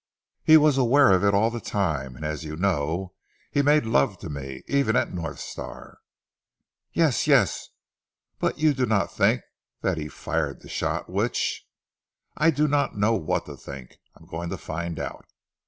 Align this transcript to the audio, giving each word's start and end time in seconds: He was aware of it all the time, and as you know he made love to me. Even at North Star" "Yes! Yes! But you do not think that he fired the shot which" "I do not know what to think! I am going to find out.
He 0.43 0.57
was 0.57 0.79
aware 0.79 1.11
of 1.11 1.23
it 1.23 1.35
all 1.35 1.51
the 1.51 1.59
time, 1.61 2.15
and 2.15 2.25
as 2.25 2.43
you 2.43 2.55
know 2.55 3.13
he 3.51 3.61
made 3.61 3.85
love 3.85 4.17
to 4.21 4.31
me. 4.31 4.63
Even 4.65 4.95
at 4.95 5.13
North 5.13 5.39
Star" 5.39 5.99
"Yes! 6.91 7.27
Yes! 7.27 7.69
But 8.39 8.57
you 8.57 8.73
do 8.73 8.87
not 8.87 9.13
think 9.15 9.43
that 9.81 9.99
he 9.99 10.07
fired 10.07 10.61
the 10.63 10.69
shot 10.69 11.07
which" 11.07 11.67
"I 12.35 12.49
do 12.49 12.67
not 12.67 12.97
know 12.97 13.13
what 13.13 13.45
to 13.45 13.55
think! 13.55 13.99
I 14.17 14.23
am 14.23 14.27
going 14.27 14.49
to 14.49 14.57
find 14.57 14.99
out. 14.99 15.25